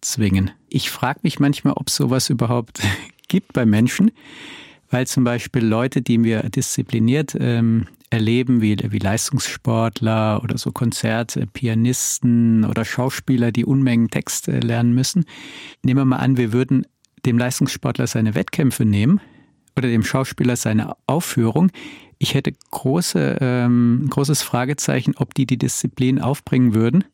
[0.00, 0.52] zwingen.
[0.70, 2.80] Ich frage mich manchmal, ob sowas überhaupt
[3.28, 4.12] gibt bei Menschen,
[4.90, 12.64] weil zum Beispiel Leute, die wir diszipliniert ähm, erleben, wie, wie Leistungssportler oder so Konzertpianisten
[12.64, 15.24] oder Schauspieler, die Unmengen Text äh, lernen müssen.
[15.82, 16.86] Nehmen wir mal an, wir würden
[17.26, 19.20] dem Leistungssportler seine Wettkämpfe nehmen
[19.76, 21.70] oder dem Schauspieler seine Aufführung.
[22.18, 27.04] Ich hätte große, ähm, großes Fragezeichen, ob die die Disziplin aufbringen würden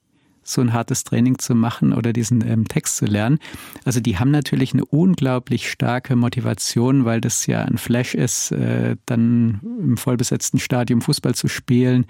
[0.44, 3.38] so ein hartes Training zu machen oder diesen ähm, Text zu lernen.
[3.84, 8.96] Also die haben natürlich eine unglaublich starke Motivation, weil das ja ein Flash ist, äh,
[9.06, 12.06] dann im vollbesetzten Stadium Fußball zu spielen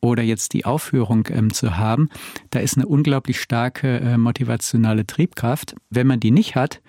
[0.00, 2.10] oder jetzt die Aufführung ähm, zu haben.
[2.50, 5.74] Da ist eine unglaublich starke äh, motivationale Triebkraft.
[5.90, 6.82] Wenn man die nicht hat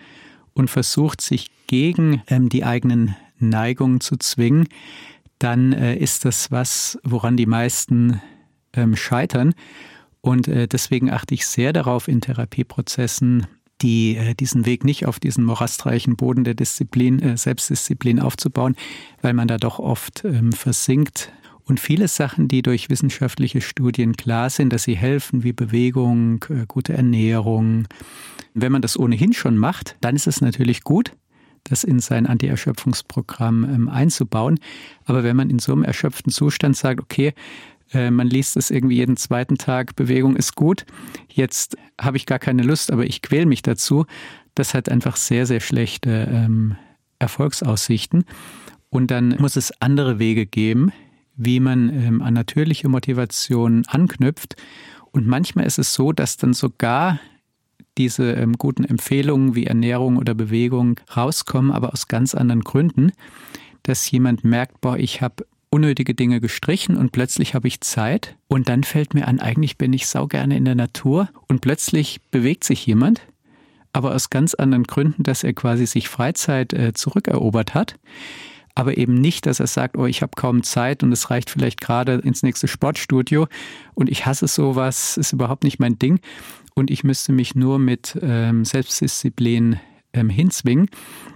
[0.53, 4.67] und versucht, sich gegen ähm, die eigenen Neigungen zu zwingen,
[5.39, 8.21] dann äh, ist das was, woran die meisten
[8.73, 9.53] ähm, scheitern.
[10.25, 13.45] Und äh, deswegen achte ich sehr darauf in Therapieprozessen,
[13.83, 18.75] die äh, diesen Weg nicht auf diesen morastreichen Boden der Disziplin, äh, Selbstdisziplin aufzubauen,
[19.21, 21.31] weil man da doch oft ähm, versinkt.
[21.65, 26.93] Und viele Sachen, die durch wissenschaftliche Studien klar sind, dass sie helfen, wie Bewegung, gute
[26.93, 27.87] Ernährung.
[28.55, 31.11] Wenn man das ohnehin schon macht, dann ist es natürlich gut,
[31.65, 34.59] das in sein Anti-Erschöpfungsprogramm ähm, einzubauen.
[35.05, 37.35] Aber wenn man in so einem erschöpften Zustand sagt, okay,
[37.93, 40.85] äh, man liest es irgendwie jeden zweiten Tag, Bewegung ist gut.
[41.31, 44.05] Jetzt habe ich gar keine Lust, aber ich quäle mich dazu.
[44.55, 46.75] Das hat einfach sehr, sehr schlechte ähm,
[47.19, 48.25] Erfolgsaussichten.
[48.89, 50.91] Und dann muss es andere Wege geben,
[51.35, 54.55] wie man ähm, an natürliche Motivation anknüpft.
[55.11, 57.19] Und manchmal ist es so, dass dann sogar
[57.97, 63.11] diese ähm, guten Empfehlungen wie Ernährung oder Bewegung rauskommen, aber aus ganz anderen Gründen,
[63.83, 68.69] dass jemand merkt, boah, ich habe unnötige Dinge gestrichen und plötzlich habe ich Zeit und
[68.69, 72.63] dann fällt mir an, eigentlich bin ich sau gerne in der Natur und plötzlich bewegt
[72.63, 73.19] sich jemand,
[73.91, 77.99] aber aus ganz anderen Gründen, dass er quasi sich Freizeit äh, zurückerobert hat.
[78.73, 81.81] Aber eben nicht, dass er sagt, oh, ich habe kaum Zeit und es reicht vielleicht
[81.81, 83.47] gerade ins nächste Sportstudio
[83.95, 86.21] und ich hasse sowas, ist überhaupt nicht mein Ding
[86.73, 89.77] und ich müsste mich nur mit ähm, Selbstdisziplin
[90.13, 90.89] ähm, hinzwingen.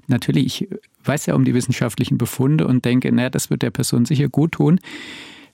[0.07, 0.69] Natürlich, ich
[1.09, 4.53] weiß ja um die wissenschaftlichen Befunde und denke, naja, das wird der Person sicher gut
[4.53, 4.79] tun.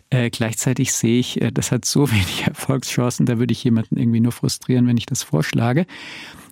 [0.09, 4.19] Äh, gleichzeitig sehe ich, äh, das hat so wenig Erfolgschancen, da würde ich jemanden irgendwie
[4.19, 5.85] nur frustrieren, wenn ich das vorschlage.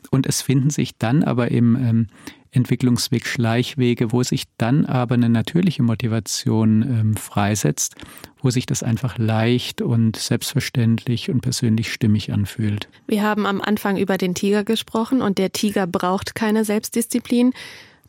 [0.10, 2.08] Und es finden sich dann aber im ähm,
[2.52, 7.96] Entwicklungsweg Schleichwege, wo sich dann aber eine natürliche Motivation ähm, freisetzt,
[8.42, 12.88] wo sich das einfach leicht und selbstverständlich und persönlich stimmig anfühlt.
[13.08, 17.54] Wir haben am Anfang über den Tiger gesprochen und der Tiger braucht keine Selbstdisziplin.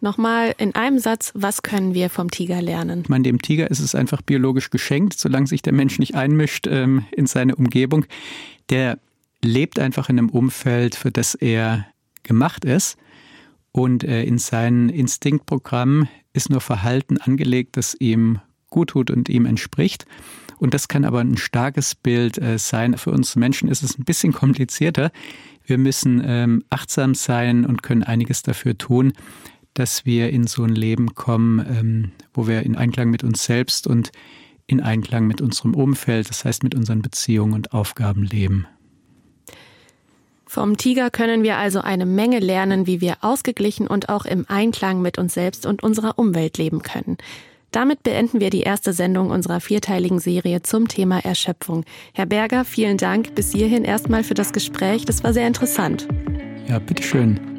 [0.01, 3.03] Nochmal in einem Satz, was können wir vom Tiger lernen?
[3.03, 6.67] Ich meine, dem Tiger ist es einfach biologisch geschenkt, solange sich der Mensch nicht einmischt
[6.67, 8.05] ähm, in seine Umgebung.
[8.71, 8.99] Der
[9.43, 11.87] lebt einfach in einem Umfeld, für das er
[12.23, 12.97] gemacht ist.
[13.73, 19.47] Und äh, in sein Instinktprogramm ist nur Verhalten angelegt, das ihm gut tut und ihm
[19.47, 20.07] entspricht.
[20.59, 22.97] Und das kann aber ein starkes Bild äh, sein.
[22.97, 25.11] Für uns Menschen ist es ein bisschen komplizierter.
[25.65, 29.13] Wir müssen ähm, achtsam sein und können einiges dafür tun,
[29.75, 33.87] dass wir in so ein Leben kommen, ähm, wo wir in Einklang mit uns selbst
[33.87, 34.13] und
[34.67, 38.67] in Einklang mit unserem Umfeld, das heißt mit unseren Beziehungen und Aufgaben leben.
[40.47, 45.03] Vom Tiger können wir also eine Menge lernen, wie wir ausgeglichen und auch im Einklang
[45.03, 47.19] mit uns selbst und unserer Umwelt leben können.
[47.73, 51.85] Damit beenden wir die erste Sendung unserer vierteiligen Serie zum Thema Erschöpfung.
[52.13, 55.05] Herr Berger, vielen Dank bis hierhin erstmal für das Gespräch.
[55.05, 56.07] Das war sehr interessant.
[56.69, 57.54] Ja, bitteschön.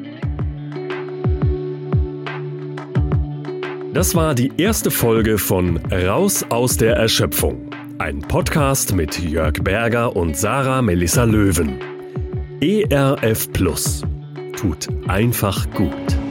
[3.96, 7.70] Das war die erste Folge von Raus aus der Erschöpfung.
[7.96, 11.78] Ein Podcast mit Jörg Berger und Sarah Melissa Löwen.
[12.60, 14.02] ERF Plus.
[14.54, 16.25] Tut einfach gut.